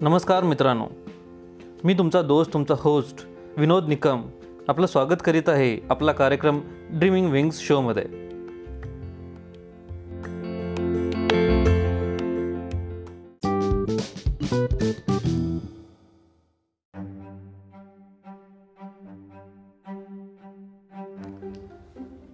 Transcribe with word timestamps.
नमस्कार 0.00 0.44
मित्रांनो. 0.44 0.86
मी 1.84 1.94
तुमचा 1.94 2.20
दोस्त 2.22 2.52
तुमचा 2.52 2.74
होस्ट 2.78 3.26
विनोद 3.56 3.88
निकम 3.88 4.22
आपलं 4.68 4.86
स्वागत 4.86 5.22
करीत 5.24 5.48
आहे 5.48 5.86
आपला 5.90 6.12
कार्यक्रम 6.12 6.60
ड्रीमिंग 6.90 7.30
विंग्स 7.30 7.58
शोमध्ये 7.58 8.04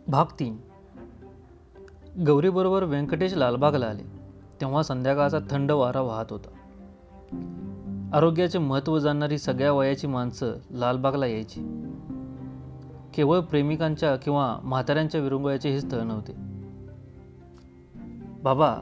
भाग 0.09 0.25
तीन. 0.41 0.57
गौरीबरोबर 2.27 2.83
व्यंकटेश 2.83 3.35
लालबागला 3.35 3.87
आले. 3.87 4.03
तेव्हा 4.61 4.83
संध्याकाळचा 4.83 5.39
थंड 5.51 5.71
वारा 5.71 6.01
वाहत 6.01 6.27
होता. 6.31 6.54
आरोग्याचे 8.15 8.59
महत्त्व 8.59 8.99
जाणणारी 8.99 9.39
सगळ्या 9.39 9.73
वयाची 9.73 10.07
माणसं 10.07 10.53
लालबागला 10.71 11.27
यायची. 11.27 11.91
केवळ 13.15 13.41
प्रेमिकांच्या 13.41 14.17
किंवा 14.17 14.59
म्हाताऱ्यांच्या 14.63 15.21
विरंगुळ्याचे 15.21 15.71
हे 15.71 15.81
स्थळ 15.81 16.01
नव्हते. 16.01 16.33
बाबा 18.43 18.77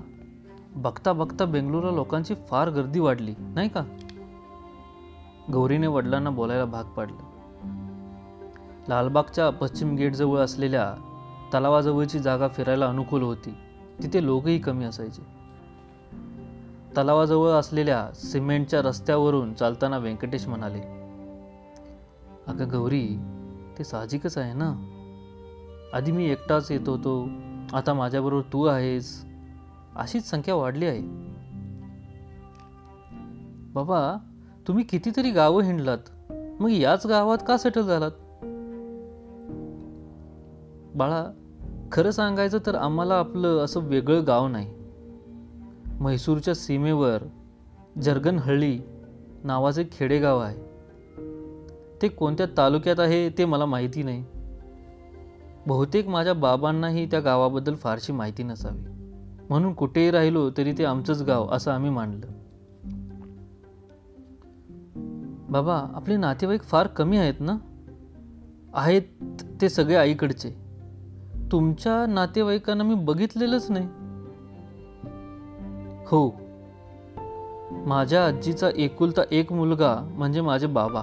बघता 0.68 1.12
बघता 1.12 1.44
बेंगलोरला 1.44 1.90
लोकांची 1.90 2.34
फार 2.34 2.70
गर्दी 2.70 3.00
वाढली 3.00 3.34
नाही 3.38 3.68
का? 3.68 3.84
गौरीने 5.52 5.86
वडिलांना 5.86 6.30
बोलायला 6.30 6.64
भाग 6.64 6.84
पाडलं. 6.84 7.18
लालबागच्या 8.88 9.50
पश्चिम 9.50 9.94
गेटजवळ 9.94 10.38
असलेल्या 10.38 10.94
तलावाजवळची 11.54 12.18
जागा 12.18 12.48
फिरायला 12.48 12.86
अनुकूल 12.86 13.22
होती. 13.22 13.54
तिथे 14.02 14.24
लोकही 14.24 14.58
कमी 14.58 14.84
असायचे. 14.84 15.41
तलावाजवळ 16.96 17.50
असलेल्या 17.50 18.08
सिमेंटच्या 18.14 18.82
रस्त्यावरून 18.82 19.54
चालताना 19.54 19.98
व्यंकटेश 19.98 20.48
म्हणाले 20.48 20.80
अगं 22.46 22.68
गौरी 22.72 23.18
ते 23.78 23.84
साहजिकच 23.84 24.38
आहे 24.38 24.52
ना? 24.54 24.88
आधी 25.92 26.12
मी 26.12 26.30
एकटाच 26.30 26.70
येत 26.70 26.88
होतो 26.88 27.28
आता 27.72 27.94
माझ्याबरोबर 27.94 28.42
तू 28.52 28.64
आहेस. 28.64 29.24
अशीच 29.96 30.30
संख्या 30.30 30.54
वाढली 30.54 30.86
आहे. 30.86 31.00
बाबा 33.72 34.16
तुम्ही 34.68 34.84
कितीतरी 34.84 35.30
गावं 35.30 35.62
हिंडलात. 35.62 36.32
मग 36.60 36.70
याच 36.70 37.06
गावात 37.06 37.38
का 37.48 37.56
सेटल 37.56 37.82
झालात? 37.82 38.10
बाळा 40.96 41.32
खरं 41.92 42.10
सांगायचं 42.10 42.58
तर 42.66 42.74
आम्हाला 42.74 43.14
आपलं 43.14 43.58
असं 43.58 43.80
वेगळं 43.80 44.26
गाव 44.26 44.48
नाही. 44.48 44.81
म्हैसूरच्या 46.02 46.54
सीमेवर 46.54 47.22
जर्गनहळ्ळी 48.02 48.78
नावाचे 49.44 49.84
खेडेगाव 49.92 50.38
आहे. 50.38 50.58
ते 52.02 52.08
कोणत्या 52.08 52.46
तालुक्यात 52.56 53.00
आहे 53.00 53.28
ते 53.28 53.44
मला 53.44 53.66
माहिती 53.66 54.02
नाही. 54.02 54.24
बहुतेक 55.66 56.08
माझ्या 56.08 56.34
बाबांनाही 56.34 57.06
त्या 57.06 57.20
गावाबद्दल 57.20 57.74
फारशी 57.74 58.12
माहिती 58.12 58.42
नसावी. 58.42 58.80
म्हणून 59.48 59.72
कुठेही 59.72 60.10
राहिलो 60.10 60.50
तरी 60.50 60.72
ते 60.72 60.84
आमचंच 60.84 61.22
गाव 61.22 61.48
असं 61.50 61.70
आम्ही 61.70 61.90
मानलं. 61.90 62.26
बाबा 65.52 65.86
आपले 65.94 66.16
नातेवाईक 66.16 66.62
फार 66.62 66.86
कमी 66.86 67.16
आहेत 67.16 67.34
ना? 67.40 67.56
आहेत 68.74 69.02
ते 69.60 69.68
सगळे 69.68 69.94
आईकडचे. 69.94 70.50
तुमच्या 71.52 72.06
नातेवाईकांना 72.06 72.84
मी 72.84 72.94
बघितलेलंच 72.94 73.70
नाही. 73.70 73.88
हो 76.12 76.30
माझ्या 77.86 78.26
आजीचा 78.26 78.70
एकुलता 78.76 79.22
एक 79.30 79.52
मुलगा 79.52 80.08
म्हणजे 80.14 80.40
माझे 80.40 80.66
बाबा. 80.66 81.02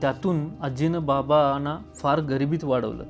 त्यातून 0.00 0.48
आजीनं 0.60 1.06
बाबांना 1.06 1.78
फार 1.94 2.20
गरिबीत 2.20 2.64
वाढवलं. 2.64 3.04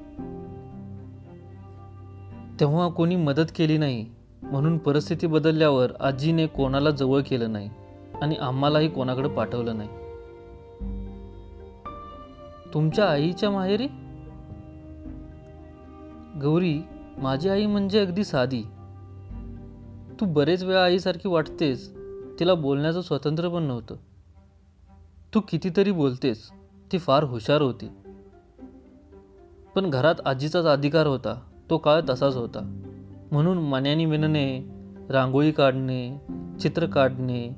तेव्हा 2.61 2.89
कोणी 2.89 3.17
मदत 3.17 3.53
केली 3.57 3.79
नाही 3.79 4.07
म्हणून 4.43 4.79
परिस्थिती 4.79 5.27
बदलल्यावर 5.27 5.93
आजीने 6.01 6.47
कोणाला 6.47 6.91
जवळ 6.91 7.21
केलं 7.21 7.53
नाही 7.53 7.71
आणि 8.23 8.37
आम्हालाही 8.37 8.89
कोणाकडे 8.89 9.29
पाठवलं 9.29 9.79
नाही. 9.79 9.89
तुमच्या 12.75 13.11
आईच्या 13.11 13.51
माहेरी? 13.51 13.87
गौरी 16.43 16.81
माझी 17.19 17.49
आई 17.49 17.67
म्हणजे 17.67 18.01
अगदी 18.01 18.25
साधी. 18.25 18.63
तू 20.21 20.27
बरेच 20.27 20.65
वेळा 20.65 20.85
आईसारखी 20.85 21.29
वाटतेस. 21.29 21.97
तिला 22.41 22.55
बोलण्याचं 22.55 23.01
स्वातंत्र्य 23.01 23.49
पण 23.49 23.63
नव्हतं. 23.63 23.97
तू 25.35 25.41
कितीतरी 25.41 25.91
बोलतेस. 25.91 26.51
ती 26.93 26.99
फार 26.99 27.25
हुशार 27.25 27.63
होती. 27.63 27.89
पण 29.75 29.91
घरात 29.91 30.15
आजीचाच 30.25 30.65
अधिकार 30.65 31.07
होता. 31.07 31.41
तो 31.71 31.79
काळ 31.79 32.01
तसाच 32.09 32.37
होता. 32.37 32.83
म्हणून 33.33 33.59
मन्यानी 33.59 34.05
विणणे 34.05 34.63
रांगोळी 35.11 35.53
काढणे 35.53 36.21
चित्र 36.61 36.87
काढणे 36.87 37.57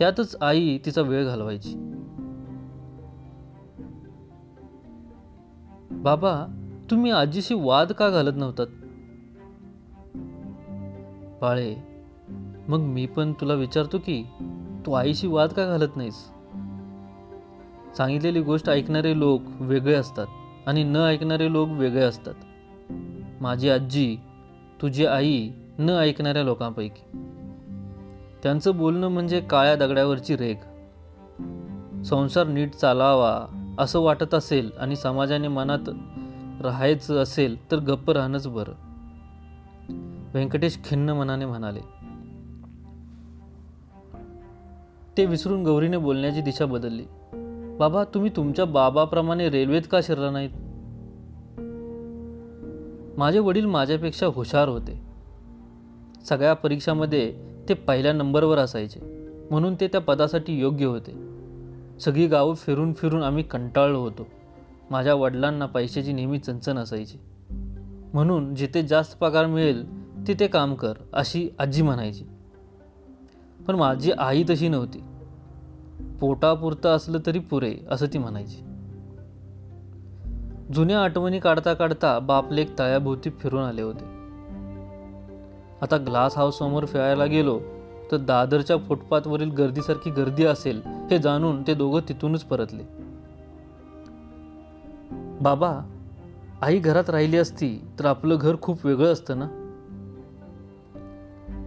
यातच 0.00 0.36
आई 0.40 0.78
तिचा 0.78 1.02
वेळ 1.02 1.24
घालवायची. 1.24 1.74
बाबा 5.90 6.46
तुम्ही 6.90 7.10
आजीशी 7.10 7.54
वाद 7.54 7.92
का 7.92 8.10
घालत 8.10 8.36
नव्हतात? 8.36 8.66
बाळे. 11.42 11.76
मग 12.68 12.78
मी 12.78 13.06
पण 13.06 13.32
तुला 13.32 13.54
विचारतो 13.54 13.98
की 13.98 14.24
तू 14.86 14.92
आईशी 14.92 15.26
वाद 15.26 15.48
का 15.48 15.66
घालत 15.66 15.96
नाहीस? 15.96 16.14
सांगितलेली 17.96 18.40
गोष्ट 18.40 18.70
ऐकणारे 18.70 19.18
लोक 19.18 19.42
वेगळे 19.60 19.94
असतात 19.94 20.26
आणि 20.66 20.84
न 20.84 20.96
ऐकणारे 20.96 21.52
लोक 21.52 21.68
वेगळे 21.68 22.02
असतात. 22.02 22.34
माझी 23.40 23.68
आजी 23.68 24.16
तुझी 24.82 25.06
आई 25.06 25.50
न 25.78 25.90
ऐकणाऱ्या 25.90 26.42
लोकांपैकी. 26.42 27.18
त्यांचं 28.42 28.76
बोलणं 28.76 29.08
म्हणजे 29.08 29.40
काळ्या 29.40 29.76
दगडावरची 29.76 30.36
रेग 30.36 30.56
संसार 32.02 32.46
नीट 32.46 32.74
चालावा 32.74 33.46
असं 33.78 34.00
वाटत 34.00 34.34
असेल 34.34 34.70
आणि 34.80 34.96
समाजाने 34.96 35.48
मनात 35.48 35.90
राहायचं 36.62 37.22
असेल 37.22 37.70
तर 37.70 37.76
गप्प 37.76 38.10
राहणंच 38.10 38.48
बरं. 38.48 38.91
व्यंकटेश 40.34 40.78
खिन्न 40.84 41.10
मनाने 41.10 41.46
म्हणाले 41.46 41.80
ते 45.16 45.26
विसरून 45.26 45.64
गौरीने 45.64 45.96
बोलण्याची 45.96 46.40
दिशा 46.40 46.66
बदलली. 46.66 47.04
बाबा 47.78 48.04
तुम्ही 48.04 48.30
तुमच्या 48.36 48.64
बाबाप्रमाणे 48.64 49.50
रेल्वेत 49.50 49.82
का 49.90 50.00
शिरला 50.02 50.30
नाहीत? 50.30 50.50
माझे 53.18 53.38
वडील 53.38 53.66
माझ्यापेक्षा 53.66 54.26
हुशार 54.26 54.68
होते. 54.68 55.02
सगळ्या 56.24 56.54
परीक्षामध्ये 56.54 57.34
ते 57.68 57.74
पहिल्या 57.74 58.12
नंबरवर 58.12 58.58
असायचे. 58.58 59.00
म्हणून 59.50 59.74
ते 59.74 59.88
त्या 59.88 60.00
पदासाठी 60.00 60.60
योग्य 60.60 60.86
होते. 60.86 61.12
सगळी 62.00 62.26
गावं 62.26 62.54
फिरून 62.54 62.92
फिरून 62.92 63.22
आम्ही 63.22 63.42
कंटाळलो 63.42 64.00
होतो. 64.00 64.26
माझ्या 64.90 65.14
वडिलांना 65.14 65.66
पैशाची 65.66 66.12
नेहमी 66.12 66.38
चणचण 66.38 66.78
असायची. 66.78 67.18
म्हणून 68.12 68.54
जिथे 68.54 68.82
जास्त 68.82 69.18
पगार 69.18 69.46
मिळेल 69.46 70.01
तिथे 70.28 70.46
काम 70.46 70.74
कर 70.74 70.92
अशी 71.12 71.48
आजी 71.58 71.82
म्हणायची. 71.82 72.24
पण 73.66 73.74
माझी 73.74 74.12
आई 74.12 74.44
तशी 74.50 74.68
नव्हती. 74.68 75.04
पोटापुरतं 76.20 76.88
असलं 76.88 77.18
तरी 77.26 77.38
पुरे 77.38 77.76
असं 77.90 78.06
ती 78.06 78.18
म्हणायची. 78.18 78.56
जुन्या 80.74 81.02
आठवणी 81.02 81.38
काढता 81.38 81.74
काढता 81.74 82.18
बापलेक 82.18 82.78
तळ्याभोवती 82.78 83.30
फिरून 83.30 83.64
आले 83.64 83.82
होते. 83.82 84.04
आता 85.82 85.96
ग्लास 85.96 86.36
हाऊस 86.36 86.58
समोर 86.58 86.84
फिरायला 86.84 87.24
गेलो 87.24 87.60
तर 88.12 88.16
दादरच्या 88.16 88.76
फुटपाथवरील 88.76 89.50
गर्दीसारखी 89.50 90.10
गर्दी 90.10 90.44
असेल 90.44 90.82
हे 91.10 91.18
जाणून 91.18 91.62
ते 91.66 91.74
दोघं 91.74 92.00
तिथूनच 92.08 92.44
परतले. 92.44 92.82
बाबा 95.40 95.80
आई 96.62 96.78
घरात 96.78 97.10
राहिली 97.10 97.36
असती 97.36 97.84
तर 97.98 98.04
आपलं 98.04 98.36
घर 98.40 98.56
खूप 98.62 98.86
वेगळं 98.86 99.12
असतं 99.12 99.38
ना? 99.38 99.61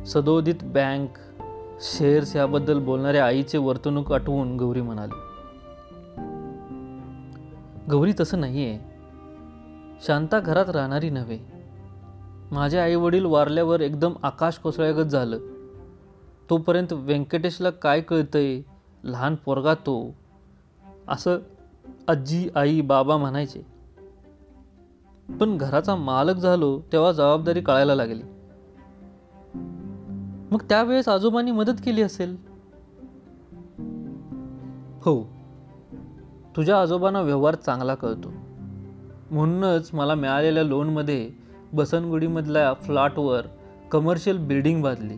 सदोदित 0.05 0.55
बँक 0.63 1.09
शेअर्स 1.81 2.35
याबद्दल 2.35 2.79
बोलणाऱ्या 2.79 3.25
आईचे 3.25 3.57
वर्तणूक 3.57 4.13
आठवून 4.13 4.57
गौरी 4.57 4.81
म्हणाली. 4.81 5.13
गौरी 7.91 8.13
तसं 8.19 8.39
नाही 8.39 8.69
आहे 8.69 8.95
शांता 10.07 10.39
घरात 10.39 10.69
राहणारी 10.69 11.09
नव्हे. 11.09 11.39
माझे 12.51 12.79
आई 12.79 12.95
वडील 12.95 13.25
वारल्यावर 13.25 13.81
एकदम 13.81 14.13
आकाश 14.23 14.57
कोसळ्यागत 14.57 15.05
झालं. 15.05 15.39
तोपर्यंत 16.49 16.93
व्यंकटेशला 16.93 17.69
काय 17.69 18.01
कळतंय? 18.01 18.61
लहान 19.03 19.35
पोरगा 19.35 19.73
तो. 19.73 20.15
असं 21.07 21.37
आजी 22.07 22.49
आई 22.55 22.81
बाबा 22.81 23.17
म्हणायचे. 23.17 23.61
पण 25.39 25.57
घराचा 25.57 25.95
मालक 25.95 26.35
झालो 26.35 26.81
तेव्हा 26.91 27.11
जबाबदारी 27.11 27.61
कळायला 27.61 27.95
लागली. 27.95 28.21
मग 30.55 30.61
त्यावेळेस 30.61 31.07
आजोबांनी 31.07 31.51
मदत 31.51 31.73
केली 31.85 32.01
असेल? 32.01 32.37
हो. 35.01 35.29
तुझ्या 36.55 36.81
आजोबांना 36.81 37.21
व्यवहार 37.21 37.55
चांगला 37.55 37.95
कळतो. 37.95 38.33
म्हणूनच 39.31 39.89
मला 39.93 40.15
मिळालेल्या 40.15 40.63
लोनमध्ये 40.63 41.29
बसनगुडीमधल्या 41.73 42.73
फ्लॅटवर 42.73 43.41
कमर्शियल 43.91 44.37
बिल्डिंग 44.37 44.83
बांधली. 44.83 45.13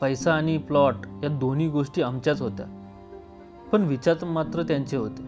पैसा 0.00 0.34
आणि 0.34 0.58
प्लॉट 0.58 0.94
या 1.22 1.28
दोन्ही 1.28 1.68
गोष्टी 1.68 2.02
आमच्याच 2.02 2.42
होत्या. 2.42 2.66
पण 3.72 3.82
विचार 3.82 4.24
मात्र 4.24 4.62
त्यांचे 4.62 4.96
होते. 4.96 5.22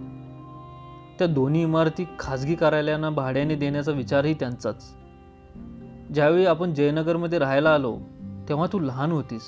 त्या 1.18 1.26
दोन्ही 1.26 1.62
इमारती 1.62 2.06
खाजगी 2.18 2.54
कार्यालयांना 2.54 3.10
भाड्याने 3.10 3.54
देण्याचा 3.54 3.92
विचारही 3.92 4.34
त्यांचाच. 4.34 4.96
ज्यावेळी 6.14 6.46
आपण 6.46 6.74
जयनगरमध्ये 6.74 7.38
राहायला 7.38 7.70
आलो 7.70 7.98
तेव्हा 8.48 8.66
तू 8.72 8.78
लहान 8.78 9.12
होतीस. 9.12 9.42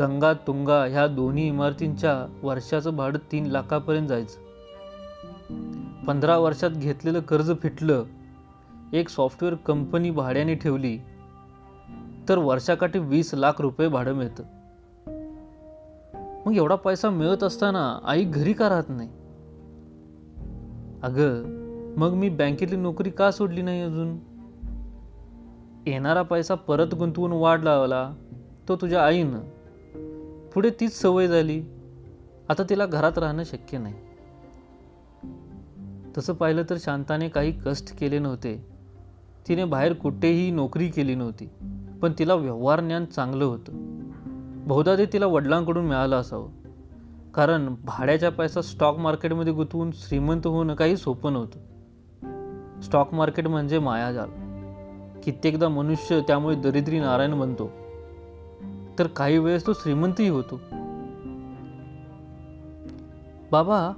गंगा 0.00 0.32
तुंगा 0.32 0.84
ह्या 0.84 1.06
दोन्ही 1.06 1.48
इमारतींच्या 1.48 2.38
वर्षाचं 2.42 2.96
भाडं 2.96 3.18
तीन 3.32 3.46
लाखापर्यंत 3.46 4.08
जायचं. 4.08 4.40
पंधरा 6.04 6.38
वर्षात 6.38 6.70
घेतलेलं 6.70 7.20
कर्ज 7.20 7.52
फिटलं. 7.62 8.04
एक 8.92 9.08
सॉफ्टवेअर 9.08 9.54
कंपनी 9.54 10.10
भाड्याने 10.10 10.54
ठेवली. 10.54 10.98
तर 12.28 12.38
वर्षाकाठी 12.38 12.98
वीस 12.98 13.34
लाख 13.34 13.52
रुपये 13.58 13.88
भाडं 13.88 14.12
मिळतं. 14.12 14.42
मग 16.46 16.56
एवढा 16.56 16.74
पैसा 16.74 17.10
मिळत 17.10 17.42
असताना 17.42 17.98
आई 18.04 18.24
घरी 18.24 18.52
का 18.52 18.68
राहत 18.68 18.84
नाही? 18.88 19.08
अगं 21.02 21.58
मग 21.98 22.10
मी 22.10 22.28
बँकेतली 22.28 22.76
नोकरी 22.76 23.10
का 23.10 23.30
सोडली 23.30 23.62
नाही 23.62 23.80
अजून? 23.82 24.27
येणारा 25.90 26.22
पैसा 26.22 26.54
परत 26.54 26.94
गुंतवून 26.94 27.32
वाढ 27.32 27.62
लावला 27.62 28.14
तो 28.68 28.76
तुझ्या 28.76 29.06
आईनं. 29.06 29.40
पुढे 30.54 30.70
तीच 30.70 31.00
सवय 31.00 31.26
झाली. 31.26 31.62
आता 32.48 32.62
तिला 32.62 32.86
घरात 32.86 33.18
राहणं 33.18 33.44
शक्य 33.44 33.78
नाही. 33.78 33.94
तसं 36.18 36.32
पाहिलं 36.32 36.62
तर 36.70 36.76
शांताने 36.78 37.28
काही 37.28 37.52
कष्ट 37.66 37.98
केले 37.98 38.18
नव्हते. 38.18 38.68
तिने 39.48 39.64
बाहेर 39.64 39.92
कुठेही 39.92 40.50
नोकरी 40.50 40.88
केली 40.88 41.14
नव्हती 41.14 41.48
पण 42.02 42.12
तिला 42.18 42.34
व्यवहार 42.34 42.80
ज्ञान 42.80 43.04
चांगलं 43.04 43.44
होतं. 43.44 43.72
बहुधा 44.66 44.96
ते 44.98 45.06
तिला 45.06 45.26
वडिलांकडून 45.26 45.84
मिळालं 45.84 46.16
असावं. 46.16 46.48
कारण 47.34 47.74
भाड्याचा 47.84 48.30
पैसा 48.30 48.62
स्टॉक 48.62 48.98
मार्केटमध्ये 48.98 49.52
गुंतवून 49.52 49.90
श्रीमंत 49.94 50.46
होणं 50.46 50.74
काही 50.74 50.96
सोपं 50.96 51.32
नव्हतं. 51.32 51.58
स्टॉक 52.80 53.14
मार्केट 53.14 53.46
म्हणजे 53.46 53.78
मायाजाल. 53.78 54.47
कित्येकदा 55.28 55.68
मनुष्य 55.68 56.20
त्यामुळे 56.20 56.56
दरिद्री 56.56 57.00
नारायण 57.00 57.40
बनतो. 57.40 57.70
तर 58.98 59.06
काही 59.06 59.38
वेळेस 59.38 59.66
तो 59.66 59.72
श्रीमंतही 59.72 60.28
होतो. 60.28 60.60
बाबा 63.52 63.92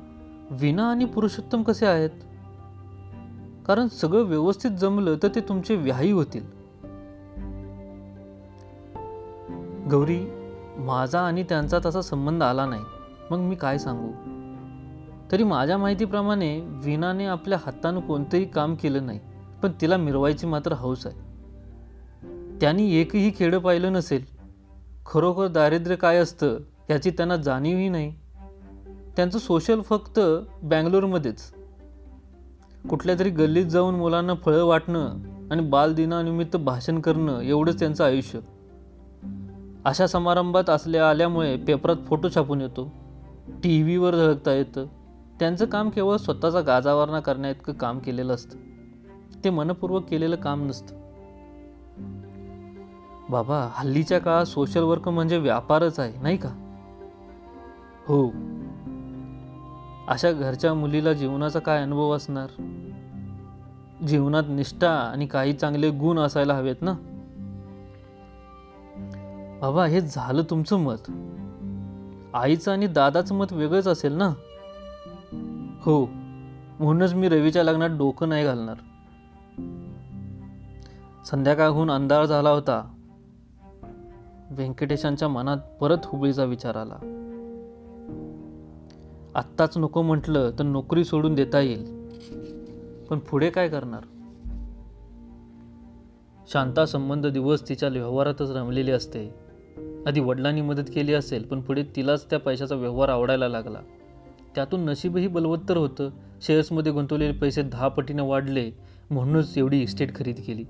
विना 0.51 0.91
आणि 0.91 1.05
पुरुषोत्तम 1.05 1.63
कसे 1.63 1.87
आहेत? 1.87 2.11
कारण 3.67 3.87
सगळं 3.87 4.23
व्यवस्थित 4.23 4.71
जमलं 4.71 5.17
तर 5.23 5.29
ते 5.35 5.41
तुमचे 5.41 5.77
व्याही 5.77 6.11
होतील. 6.11 6.45
गौरी 9.91 10.27
माझा 10.77 11.21
आणि 11.21 11.43
त्यांचा 11.43 11.79
तसा 11.87 12.01
संबंध 12.01 12.43
आला 12.43 12.67
नाही. 12.67 12.83
मग 13.31 13.39
मी 13.39 13.55
काय 13.55 13.79
सांगू? 13.79 14.11
तरी 15.33 15.45
माझ्या 15.45 15.79
माहितीप्रमाणे 15.79 16.61
विनाने 16.61 17.25
आपल्या 17.25 17.59
हातानं 17.67 18.01
कोणतंही 18.01 18.45
काम 18.45 18.75
केलं 18.75 19.07
नाही. 19.07 19.21
पण 19.63 19.71
तिला 19.81 19.97
मिरवायची 19.97 20.47
मात्र 20.47 20.73
हौस 20.73 21.07
आहे. 21.07 21.31
त्यांनी 22.61 22.95
एकही 22.95 23.33
खेडं 23.39 23.59
पाहिलं 23.59 23.93
नसेल. 23.93 24.25
खरोखर 25.07 25.47
दारिद्र्य 25.47 25.97
काय 25.97 26.17
असतं 26.17 26.59
याची 26.91 27.11
त्यांना 27.11 27.37
जाणीवही 27.37 27.89
नाही. 27.89 28.15
त्यांचं 29.17 29.39
सोशल 29.39 29.81
फक्त 29.81 30.21
बँगलोरमध्येच. 30.63 31.53
कुठल्या 32.91 33.19
तरी 33.19 33.31
गल्लीत 33.31 33.67
जाऊन 33.67 33.95
मुलांना 33.95 34.35
फळं 34.35 34.65
वाटणं 34.65 35.17
आणि 35.51 35.63
बालदिनानिमित्त 35.63 36.57
भाषण 36.57 37.01
करणं 37.01 37.41
एवढंच 37.41 37.79
त्यांचं 37.79 38.05
आयुष्य. 38.05 38.39
अशा 39.85 40.07
समारंभात 40.07 40.71
असल्या 40.71 41.11
आल्यामुळे 41.11 41.57
पेपरात 41.57 41.97
फोटो 42.07 42.29
छापून 42.35 42.61
येतो. 42.61 42.93
टी 43.49 43.83
व्हीवर 43.83 44.15
झळकता 44.15 44.53
येतं. 44.53 44.87
त्यांचं 45.41 45.65
काम 45.65 45.91
केवळ 45.91 46.17
स्वतःचा 46.17 46.61
गाजावारणा 46.61 47.21
करण्याइतकं 47.21 47.73
काम 47.73 47.99
केलेलं 47.99 48.35
असतं. 48.35 48.70
ते 49.45 49.51
मनपूर्वक 49.51 50.05
केलेलं 50.05 50.37
काम 50.37 50.67
नसतं. 50.67 50.95
बाबा 53.31 53.69
हल्लीच्या 53.73 54.19
काळात 54.19 54.45
सोशल 54.45 54.83
वर्क 54.83 55.09
म्हणजे 55.09 55.39
व्यापारच 55.39 56.01
आहे 56.01 56.23
नाही 56.23 56.37
का? 56.37 56.49
हो. 58.09 58.31
अशा 60.09 60.33
घरच्या 60.33 60.75
मुलीला 60.75 61.13
जीवनाचा 61.13 61.59
काय 61.59 61.83
अनुभव 61.83 62.11
असणार? 62.17 62.63
जीवनात 64.07 64.43
निष्ठा 64.49 64.91
आणि 64.91 65.27
काही 65.27 65.53
चांगले 65.53 65.91
गुण 65.91 66.19
असायला 66.19 66.55
हवेत 66.55 66.77
ना? 66.81 66.93
बाबा 69.63 69.87
हे 69.87 70.01
झालं 70.01 70.43
तुमचं 70.43 70.77
मत. 70.77 71.11
आईचं 72.35 72.73
आणि 72.73 72.87
दादाचं 72.87 73.35
मत 73.35 73.53
वेगळंच 73.53 73.87
असेल 73.87 74.13
ना? 74.13 74.29
हो. 75.81 76.07
म्हणूनच 76.81 77.15
मी 77.15 77.29
रवीच्या 77.29 77.65
लग्नात 77.65 77.91
डोकं 77.91 78.29
नाही 78.29 78.45
घालणार. 78.45 78.77
संध्याकाळहून 81.27 81.91
अंधार 81.91 82.25
झाला 82.25 82.51
होता. 82.51 82.95
व्यंकटेशांच्या 84.51 85.29
मनात 85.29 85.57
परत 85.81 85.99
हुबळीचा 86.05 86.45
विचार 86.45 86.77
आला. 86.77 86.97
आत्ताच 89.35 89.79
नको 89.79 90.03
म्हटलं 90.03 90.51
तर 90.59 90.63
नोकरी 90.63 91.05
सोडून 91.05 91.35
देता 91.35 91.61
येईल. 91.61 92.01
पण 93.11 93.19
पुढे 93.19 93.51
काय 93.51 93.69
करणार? 93.69 94.01
शांता 96.53 96.87
संबंध 96.87 97.27
दिवस 97.27 97.69
तिच्या 97.69 97.89
व्यवहारातच 97.89 98.51
रमलेली 98.51 98.91
असते. 98.91 99.35
आधी 100.07 100.21
वडिलांनी 100.21 100.61
मदत 100.61 100.91
केली 100.95 101.15
असेल 101.15 101.45
पण 101.45 101.61
पुढे 101.61 101.83
तिलाच 101.97 102.31
त्या 102.31 102.39
पैशाचा 102.39 102.75
व्यवहार 102.75 103.09
आवडायला 103.09 103.49
लागला. 103.49 103.79
त्यातून 104.55 104.81
नशीबही 104.81 105.27
बलवत्तर 105.27 105.77
होतं. 105.77 106.11
शेअर्समध्ये 106.43 106.93
गुंतवलेले 106.93 107.33
पैसे 107.33 107.63
दहा 107.63 107.89
पटीने 107.89 108.23
वाढले 108.23 108.71
म्हणूनच 109.11 109.59
एवढी 109.59 109.83
इस्टेट 109.83 110.17
खरेदी 110.17 110.43
केली. 110.43 110.65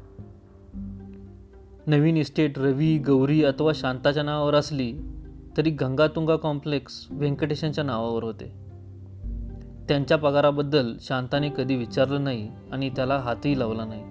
नवीन 1.86 2.16
इस्टेट 2.16 2.58
रवी 2.58 2.98
गौरी 2.98 3.44
अथवा 3.44 3.72
शांताच्या 3.74 4.22
नावावर 4.22 4.54
असली 4.54 4.92
तरी 5.56 5.70
गंगातुंगा 5.70 6.36
कॉम्प्लेक्स 6.36 7.06
व्यंकटेशांच्या 7.10 7.84
नावावर 7.84 8.24
होते. 8.24 8.54
त्यांच्या 9.88 10.18
पगाराबद्दल 10.18 10.94
शांताने 11.00 11.48
कधी 11.48 11.76
विचारलं 11.76 12.24
नाही 12.24 12.50
आणि 12.72 12.90
त्याला 12.90 13.18
हातही 13.18 13.58
लावला 13.58 13.84
नाही. 13.84 14.02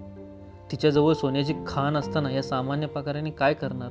तिच्याजवळ 0.72 1.13
सोन्याची 1.13 1.53
खाण 1.67 1.96
असताना 1.96 2.32
या 2.32 2.43
सामान्य 2.43 2.88
पगाराने 2.88 3.29
काय 3.29 3.53
करणार? 3.53 3.89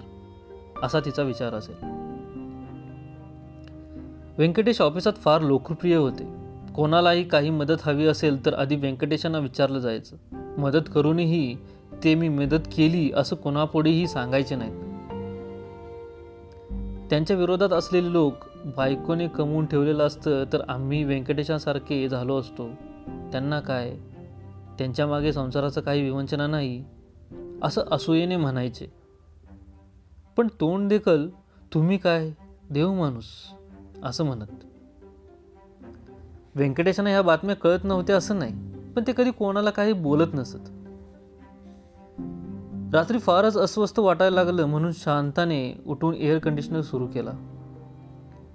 असा 0.83 1.01
तिचा 1.01 1.23
विचार 1.23 1.55
असेल. 1.55 1.75
व्यंकटेश 4.39 4.81
ऑफिसात 4.81 5.13
फार 5.13 5.41
लोकप्रिय 5.41 5.97
होते. 5.97 6.35
कोणालाही 6.75 7.25
काही 7.25 7.51
मदत 7.51 7.77
हवी 7.83 8.07
असेल 8.07 8.47
तर 8.47 8.55
आधी 8.55 8.77
व्यंकटेशांना 8.77 9.39
विचारलं 9.39 9.79
जायचं. 9.79 10.17
मदत 10.59 10.91
करूनही 10.95 11.57
ते 12.05 12.15
मी 12.15 12.29
मदत 12.29 12.69
केली 12.77 13.13
असं 13.13 13.37
कोणापुढेही 13.37 14.09
सांगायचे 14.09 14.57
नाहीत. 14.57 14.89
त्यांच्या 17.11 17.37
विरोधात 17.37 17.69
असलेले 17.69 18.13
लोक 18.13 18.35
बायकोने 18.77 19.29
कमवून 19.29 19.67
ठेवलेलं 19.67 20.07
असतं 20.07 20.45
तर 20.53 20.61
आम्ही 20.69 21.05
व्यंकटेशांसारखे 21.05 22.09
झालो 22.09 22.39
असतो. 22.39 22.69
त्यांना 23.33 23.61
काय? 23.61 23.97
त्यांच्या 24.79 25.07
मागे 25.07 25.33
संसाराचं 25.33 25.81
काही 25.81 26.03
विवंचना 26.03 26.47
नाही 26.47 26.85
असं 27.63 27.83
असूयेने 27.91 28.37
म्हणायचे. 28.37 28.87
पण 30.37 30.47
तोंड 30.47 30.89
देखल 30.89 31.29
तुम्ही 31.75 31.99
काय? 31.99 32.31
देव 32.71 32.95
माणूस 32.95 33.25
असं 34.05 34.25
म्हणत. 34.25 34.47
व्यंकटेशांना 36.55 37.11
ह्या 37.11 37.23
बातम्या 37.23 37.57
कळत 37.57 37.79
नव्हत्या 37.85 38.17
असं 38.17 38.39
नाही 38.39 38.53
पण 38.97 39.03
ते 39.07 39.13
कधी 39.17 39.31
कोणाला 39.31 39.71
काही 39.71 39.93
बोलत 39.93 40.35
नसत. 40.35 40.71
रात्री 42.93 43.19
फारच 43.19 43.57
अस्वस्थ 43.57 43.99
वाटायला 43.99 44.35
लागलं 44.35 44.67
म्हणून 44.67 44.93
शांताने 44.93 45.83
उठून 45.87 46.15
एअर 46.15 46.39
कंडिशनर 46.39 46.81
सुरू 46.81 47.07
केला. 47.07 47.31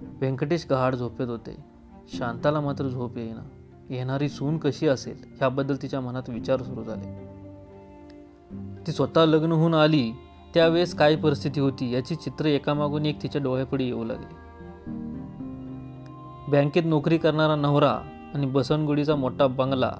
व्यंकटेश 0.01 0.67
गहाड 0.69 0.95
झोपेत 0.95 1.27
होते. 1.27 1.57
शांताला 2.17 2.61
मात्र 2.61 2.87
झोप 2.87 3.17
येईना. 3.17 3.49
येणारी 3.89 4.29
सून 4.29 4.57
कशी 4.57 4.87
असेल 4.87 5.15
ह्याबद्दल 5.37 5.75
तिच्या 5.81 6.01
मनात 6.01 6.29
विचार 6.29 6.61
सुरू 6.61 6.83
झाले. 6.83 7.27
ती 8.87 8.91
स्वतः 8.91 9.25
लग्न 9.25 9.51
होऊन 9.51 9.73
आली 9.73 10.11
त्यावेळेस 10.53 10.95
काय 10.95 11.15
परिस्थिती 11.15 11.59
होती 11.59 11.93
याची 11.93 12.15
चित्र 12.15 12.45
एकामागून 12.45 13.05
एक 13.05 13.23
तिच्या 13.23 13.41
डोळ्यापुढे 13.41 13.83
येऊ 13.83 14.03
लागली. 14.03 14.35
बँकेत 16.51 16.83
नोकरी 16.85 17.17
करणारा 17.17 17.55
नवरा 17.55 17.99
आणि 18.33 18.45
बसनगुडीचा 18.45 19.15
मोठा 19.15 19.47
बंगला 19.47 19.91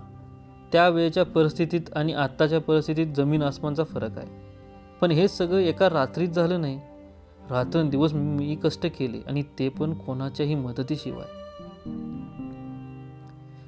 त्यावेळेच्या 0.73 1.25
परिस्थितीत 1.25 1.81
आणि 1.95 2.13
आत्ताच्या 2.13 2.61
परिस्थितीत 2.61 3.07
जमीन 3.07 3.43
आसमानचा 3.43 3.83
फरक 3.83 4.17
आहे. 4.17 4.27
पण 5.01 5.11
हे 5.11 5.27
सगळं 5.27 5.59
एका 5.59 5.89
रात्रीत 5.89 6.29
झालं 6.29 6.61
नाही. 6.61 6.79
रात्रंदिवस 7.49 8.13
मी 8.13 8.55
कष्ट 8.63 8.85
केले 8.85 9.17
आणि 9.27 9.43
ते 9.59 9.69
पण 9.69 9.93
कोणाच्याही 9.93 10.55
मदतीशिवाय. 10.55 11.25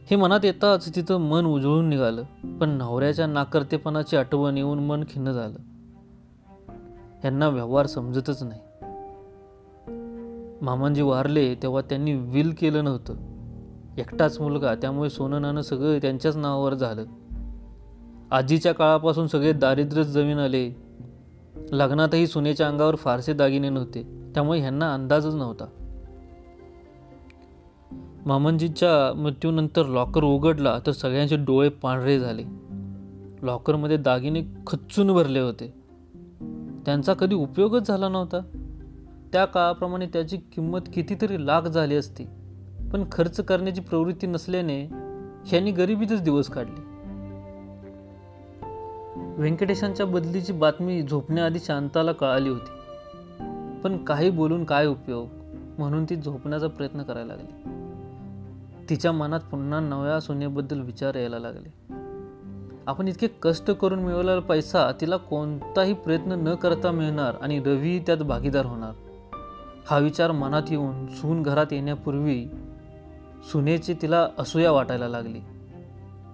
हे 0.10 0.16
मनात 0.16 0.40
येताच 0.44 0.96
तिथं 0.96 1.18
मन 1.18 1.46
उजळून 1.46 1.90
निघालं 1.90 2.24
पण 2.58 2.70
नवऱ्याच्या 2.70 3.28
नाकर्तेपणाची 3.28 4.18
आठवण 4.18 4.58
येऊन 4.58 4.80
मन 4.80 5.04
खिन्न 5.10 5.32
झालं. 5.32 5.58
यांना 7.24 7.50
व्यवहार 7.50 7.86
समजतच 7.86 8.44
नाही. 8.44 8.62
मामांजी 10.62 11.02
वारले 11.02 11.56
तेव्हा 11.56 11.82
त्यांनी 11.82 12.14
विल 12.14 12.54
केलं 12.60 12.84
नव्हतं. 12.84 13.35
एकटाच 13.98 14.40
मुलगा 14.40 14.76
त्यामुळे 14.76 15.10
सोनं 15.10 15.42
नाणं 15.42 15.62
सगळं 15.62 15.98
त्यांच्याच 15.98 16.38
नावावर 16.38 16.74
झालं. 16.74 17.06
आजीच्या 18.32 18.74
काळापासून 18.74 19.28
सगळे 19.28 19.54
दारिद्र्यच 19.54 20.08
जमीन 20.08 20.38
आले. 20.38 20.72
लग्नातही 21.72 22.28
सुनेच्या 22.28 22.68
अंगावर 22.68 22.96
फारसे 22.96 23.34
दागिने 23.34 23.70
नव्हते. 23.70 24.04
त्यामुळे 24.04 24.60
ह्यांना 24.60 24.94
अंदाजच 24.94 25.36
नव्हता. 25.36 25.66
मामनजीच्या 28.26 29.18
मृत्यूनंतर 29.18 29.86
लॉकर 29.86 30.24
उघडला 30.24 30.80
तर 30.88 30.92
सगळ्यांचे 30.92 31.36
डोळे 31.36 31.70
पांढरे 31.70 32.20
झाले. 32.20 32.44
लॉकरमध्ये 33.44 33.98
दागिने 33.98 34.42
खच्चून 34.68 35.14
भरले 35.14 35.40
होते. 35.40 35.74
त्यांचा 36.86 37.14
कधी 37.14 37.36
उपयोगच 37.36 37.88
झाला 37.88 38.10
नव्हता. 38.10 38.40
त्या 39.34 39.46
काळाप्रमाणे 39.46 40.06
त्याची 40.06 40.38
किंमत 40.38 40.80
कितीतरी 40.94 41.46
लाख 41.46 41.62
झाली 41.62 41.96
असती. 41.96 42.24
पण 42.96 43.04
खर्च 43.12 43.42
करण्याची 43.42 43.82
प्रवृत्ती 43.82 44.28
नसल्याने 44.28 44.84
ह्यांनी 45.46 45.72
गरिबीतच 45.72 46.22
दिवस 46.22 46.48
काढले. 46.48 46.82
व्यंकटेशांच्या 49.42 50.06
बदलीची 50.06 50.54
बातमी 50.54 51.02
झोपण्याआधी 51.02 51.60
शांताला 51.60 52.12
कळाली 52.12 52.50
होती. 52.50 52.72
पण 53.84 53.98
काही 53.98 54.30
बोलून 54.30 54.64
काय 54.64 54.86
उपयोग 54.86 55.28
म्हणून 55.78 56.06
ती 56.06 56.16
झोपण्याचा 56.16 56.68
प्रयत्न 56.68 57.04
करायला 57.04 57.34
लागली. 57.36 57.70
तिच्या 58.90 59.12
मनात 59.12 59.40
पुन्हा 59.40 59.80
नव्या 59.80 60.20
सोन्याबद्दल 60.20 60.82
विचार 60.82 61.16
यायला 61.16 61.40
लागले. 61.40 61.70
आपण 62.88 63.08
इतके 63.08 63.28
कष्ट 63.42 63.72
करून 63.72 64.00
मिळवलेला 64.00 64.40
पैसा 64.40 64.92
तिला 65.02 65.18
कोणताही 65.18 65.94
प्रयत्न 65.94 66.32
न 66.32 66.56
करता 66.56 66.92
मिळणार 66.92 67.36
आणि 67.42 67.60
रवी 67.60 68.00
त्यात 68.00 68.18
भागीदार 68.18 68.66
होणार. 68.66 68.92
हा 69.90 69.98
विचार 69.98 70.32
मनात 70.32 70.64
येऊन 70.70 71.08
सून 71.08 71.44
घरात 71.44 71.66
येण्यापूर्वी 71.72 72.48
सुनेची 73.44 73.94
तिला 74.02 74.28
असूया 74.40 74.72
वाटायला 74.72 75.08
लागली. 75.08 75.40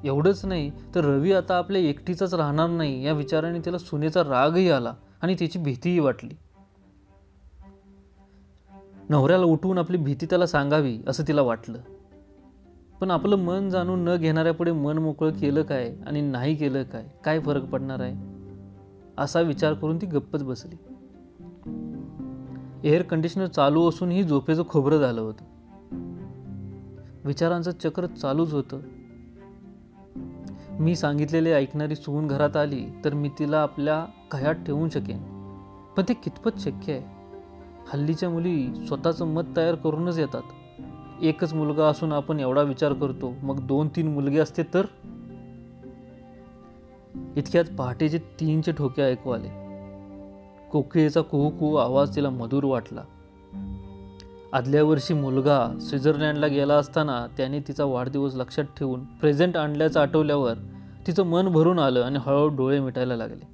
एवढंच 0.04 0.46
नाही 0.46 0.72
तर 0.96 1.06
रवी 1.06 1.34
आता 1.34 1.58
आपल्या 1.58 1.82
एकटीचाच 1.82 2.34
राहणार 2.34 2.70
नाही 2.70 3.06
या 3.06 3.14
विचाराने 3.14 3.60
तिला 3.60 3.78
सुनेचा 3.78 4.22
रागही 4.22 4.70
आला 4.70 4.94
आणि 5.22 5.36
तिची 5.40 5.60
भीतीही 5.60 6.00
वाटली. 6.00 6.36
नवऱ्याला 9.10 9.46
उठवून 9.46 9.78
आपली 9.78 9.98
भीती 9.98 10.26
त्याला 10.26 10.46
सांगावी 10.46 11.00
असं 11.08 11.24
तिला 11.28 11.42
वाटलं. 11.42 11.78
पण 13.02 13.12
आपलं 13.12 13.36
मन 13.36 13.70
जाणून 13.70 14.00
न 14.04 14.16
घेणाऱ्यापुढे 14.16 14.72
मन 14.72 14.98
मोकळं 14.98 15.32
केलं 15.32 15.64
काय 15.64 15.96
आणि 16.08 16.22
नाही 16.22 16.56
केलं 16.56 16.84
काय? 16.84 17.06
काय 17.26 17.40
फरक 17.40 17.64
पडणार 17.64 18.00
आहे? 18.00 18.16
असा 19.18 19.42
विचार 19.42 19.74
करून 19.74 19.98
ती 19.98 20.06
गप्पच 20.06 20.44
बसली. 20.44 20.76
एअर 22.84 23.02
कंडिशनर 23.02 23.46
चालू 23.46 23.90
असूनही 23.90 24.24
झोपेचं 24.24 24.64
खोबरं 24.70 24.98
झालं 24.98 25.22
होतं. 25.22 25.61
विचारांचं 27.26 27.72
चक्र 27.72 28.06
चालूच 28.06 28.54
होतं. 28.54 28.80
मी 30.80 30.96
सांगितलेले 30.96 31.54
ऐकणारी 31.54 31.96
सून 31.96 32.28
घरात 32.28 32.58
आली 32.58 32.86
तर 33.06 33.14
मी 33.14 33.30
तिला 33.40 33.62
आपल्या 33.62 34.06
घयात 34.32 34.56
ठेवू 34.56 34.90
शकेन. 34.90 35.18
पण 35.98 36.04
ते 36.10 36.14
कितपत 36.14 36.60
शक्य 36.60 36.94
आहे? 36.94 37.02
हल्लीच्या 37.94 38.30
मुली 38.30 38.86
स्वतःचं 38.88 39.28
मत 39.28 39.42
तयार 39.56 39.76
करूनच 39.76 40.20
येतात. 40.20 40.42
एकच 41.22 41.54
मुलगा 41.54 41.86
असून 41.86 42.12
आपण 42.12 42.40
एवढा 42.40 42.62
विचार 42.62 42.94
करतो 42.94 43.34
मग 43.44 43.68
दोन 43.68 43.88
तीन 43.88 44.08
मुलगे 44.08 44.38
असते 44.38 44.64
तर? 44.64 44.86
इतक्यात 47.36 47.66
पहाटेचे 47.78 48.18
तीनचे 48.18 48.72
ठोके 48.72 49.02
ऐकू 49.02 49.30
आले. 49.30 49.48
कोकिळेचा 50.72 51.22
कुहू 51.22 51.50
कुहू 51.50 51.76
आवाज 51.76 52.16
तिला 52.16 52.30
मधुर 52.30 52.64
वाटला. 52.64 53.02
आदल्या 54.54 54.84
वर्षी 54.84 55.14
मुलगा 55.14 55.78
स्वित्झर्लंडला 55.82 56.48
गेला 56.48 56.74
असताना 56.74 57.28
त्याने 57.38 57.60
तिचा 57.60 57.86
वाढदिवस 57.86 58.36
लक्षात 58.36 58.64
ठेवून 58.64 59.04
प्रेझेंट 59.04 59.58
आणल्याचं 59.58 60.00
आठवल्यावर 60.00 60.54
तिचं 61.08 61.24
मन 61.24 61.48
भरून 61.48 61.80
आलं 61.80 62.02
आणि 62.02 62.20
हळूहळू 62.20 62.56
डोळे 62.56 62.80
मिटायला 62.80 63.16
लागले. 63.16 63.48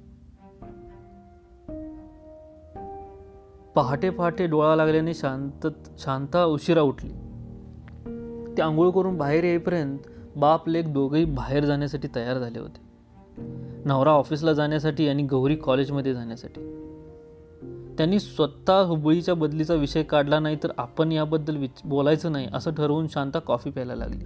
पहाटे 3.74 4.10
पहाटे 4.10 4.46
डोळा 4.46 4.76
लागल्याने 4.76 5.14
शांत 5.14 5.66
शांता 5.98 6.44
उशिरा 6.44 6.82
उठली. 6.82 7.12
ती 8.56 8.62
आंघोळ 8.62 8.90
करून 8.90 9.18
बाहेर 9.18 9.44
येईपर्यंत 9.44 9.98
बाप 10.36 10.68
लेक 10.68 10.92
दोघेही 10.92 11.24
बाहेर 11.24 11.64
जाण्यासाठी 11.64 12.08
तयार 12.16 12.38
झाले 12.38 12.58
होते. 12.58 12.80
नवरा 13.84 14.10
ऑफिसला 14.10 14.52
जाण्यासाठी 14.52 15.08
आणि 15.08 15.22
गौरी 15.22 15.56
कॉलेजमध्ये 15.56 16.14
जाण्यासाठी. 16.14 16.87
त्यांनी 17.98 18.20
स्वतः 18.20 18.80
हुबळीच्या 18.80 19.34
बदलीचा 19.34 19.74
विषय 19.74 20.02
काढला 20.02 20.38
नाही 20.38 20.56
तर 20.62 20.70
आपण 20.78 21.12
याबद्दल 21.12 21.56
विच 21.56 21.80
बोलायचं 21.84 22.32
नाही 22.32 22.48
असं 22.52 22.74
ठरवून 22.74 23.06
शांता 23.08 23.38
कॉफी 23.38 23.70
प्यायला 23.70 23.94
लागली. 23.94 24.24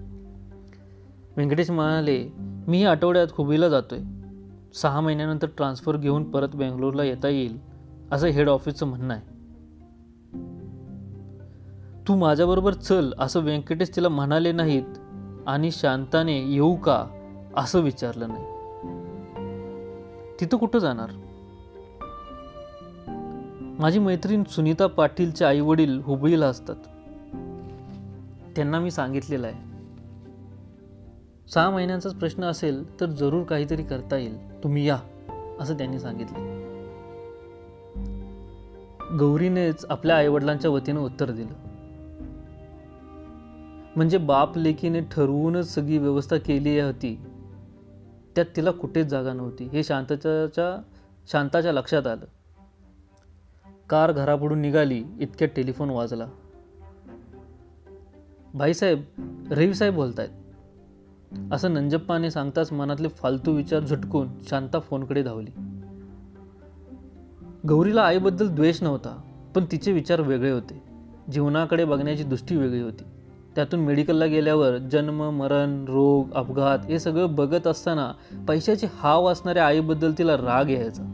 व्यंकटेश 1.37 1.71
म्हणाले 1.71 2.29
मी 2.69 2.85
आठवड्यात 2.85 3.26
हुबळीला 3.31 3.69
जातोय. 3.69 3.99
सहा 4.75 5.00
महिन्यानंतर 5.00 5.47
ट्रान्सफर 5.57 5.97
घेऊन 5.97 6.31
परत 6.31 6.49
बेंगलोरला 6.49 7.05
येता 7.05 7.29
येईल 7.29 7.59
असं 8.12 8.26
हेड 8.26 8.49
ऑफिसचं 8.49 8.87
म्हणणं 8.87 9.14
आहे. 9.14 9.33
तू 12.09 12.17
माझ्याबरोबर 12.17 12.73
चल 12.73 13.12
असं 13.19 13.41
व्यंकटेश 13.41 13.91
तिला 13.97 14.09
म्हणाले 14.09 14.52
नाहीत 14.52 14.99
आणि 15.47 15.71
शांताने 15.71 16.38
येऊ 16.38 16.75
का 16.75 17.07
असं 17.57 17.81
विचारलं 17.81 18.29
नाही. 18.29 18.45
तिथं 20.41 20.57
कुठं 20.57 20.79
जाणार? 20.79 21.09
माझी 23.79 23.99
मैत्रीण 23.99 24.45
सुनीता 24.45 24.87
पाटीलचे 24.87 25.45
आई 25.45 25.61
वडील 25.61 26.00
हुबळीला 26.00 26.47
असतात. 26.47 26.76
त्यांना 28.57 28.81
मी 28.81 28.91
सांगितलेलं 28.91 29.47
आहे. 29.47 29.73
सहा 31.50 31.71
महिन्यांचाच 31.71 32.14
प्रश्न 32.14 32.45
असेल 32.45 33.00
तर 33.00 33.07
जरूर 33.07 33.43
काहीतरी 33.43 33.83
करता 33.83 34.17
येईल. 34.17 34.62
तुम्ही 34.62 34.88
या 34.88 34.99
असं 35.61 35.76
त्यांनी 35.76 36.00
सांगितले. 36.00 36.62
गौरीनेच 39.19 39.87
आपल्या 39.88 40.17
आईवडिलांच्या 40.17 40.71
वतीनं 40.71 41.00
उत्तर 41.00 41.31
दिलं. 41.31 41.52
म्हणजे 43.97 44.19
बाप 44.19 44.59
लेकीने 44.59 45.00
ठरवूनच 45.00 45.75
सगळी 45.75 45.99
व्यवस्था 45.99 46.37
केली 46.37 46.81
होती. 46.81 47.21
त्यात 48.35 48.47
तिला 48.57 48.71
कुठेच 48.71 49.07
जागा 49.07 49.33
नव्हती. 49.33 49.64
हे 49.64 49.85
शांताच्या 49.85 50.83
शांताच्या 51.33 51.73
लक्षात 51.73 52.07
आलं. 52.07 52.25
कार 53.92 54.12
घरापुढून 54.12 54.58
निघाली 54.58 55.04
इतक्यात 55.20 55.50
टेलिफोन 55.56 55.90
वाजला. 55.90 56.26
भाईसाहेब 58.54 59.02
रवीसाहेब 59.50 59.94
बोलतायत. 59.94 60.28
असं 61.52 61.75
नंजप्पाने 61.75 62.30
सांगताच 62.30 62.72
मनातले 62.72 63.08
फालतू 63.08 63.52
विचार 63.52 63.80
झटकून 63.80 64.28
शांता 64.49 64.78
फोनकडे 64.78 65.22
धावली. 65.22 65.50
गौरीला 67.68 68.02
आईबद्दल 68.02 68.49
द्वेष 68.49 68.82
नव्हता 68.82 69.22
पण 69.54 69.64
तिचे 69.72 69.92
विचार 69.92 70.20
वेगळे 70.20 70.50
होते. 70.50 70.82
जीवनाकडे 71.32 71.84
बघण्याची 71.84 72.22
दृष्टी 72.22 72.56
वेगळी 72.56 72.82
होती. 72.82 73.04
त्यातून 73.54 73.80
मेडिकलला 73.80 74.26
गेल्यावर 74.26 74.76
जन्म 74.76 75.30
मरण 75.30 75.84
रोग 75.88 76.32
अपघात 76.32 76.78
हे 76.87 76.99
सगळं 76.99 77.34
बघत 77.34 77.66
असताना 77.66 78.12
पैशाची 78.49 78.87
हाव 78.94 79.26
असणाऱ्या 79.26 79.66
आईबद्दल 79.66 80.12
तिला 80.18 80.37
राग 80.37 80.70
यायचा. 80.70 81.12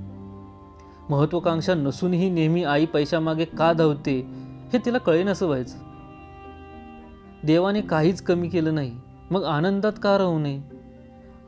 महत्वाकांक्षा 1.10 1.74
नसूनही 1.74 2.30
नेहमी 2.30 2.64
आई 2.64 2.86
पैशामागे 2.86 3.44
का 3.44 3.72
धावते 3.72 4.20
हे 4.72 4.78
तिला 4.78 4.98
कळेनसं 4.98 5.46
व्हायचं. 5.46 5.78
देवाने 7.44 7.80
काहीच 7.80 8.22
कमी 8.22 8.48
केलं 8.48 8.74
नाही 8.74 8.96
मग 9.30 9.44
आनंदात 9.44 9.92
का 10.02 10.18
राहू 10.18 10.38
नये? 10.38 10.60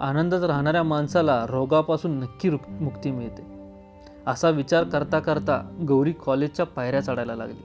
आनंदात 0.01 0.43
राहणाऱ्या 0.43 0.83
माणसाला 0.83 1.47
रोगापासून 1.49 2.19
नक्की 2.19 2.51
मुक्ती 2.81 3.11
मिळते. 3.11 3.43
असा 4.27 4.51
विचार 4.51 4.85
करता 4.85 5.19
करता 5.19 5.77
गौरी 5.89 6.13
कॉलेजच्या 6.13 6.67
पायऱ्या 6.67 7.01
चढायला 7.01 7.35
लागली. 7.35 7.63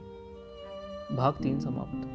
भाग 1.16 1.32
तीन 1.44 1.58
समाप्त. 1.58 2.06